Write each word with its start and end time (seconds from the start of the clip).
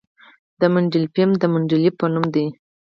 د 0.59 0.61
مندلیفیم 0.73 1.29
د 1.37 1.43
مندلیف 1.53 1.93
په 1.99 2.05
نوم 2.13 2.25
دی. 2.35 2.45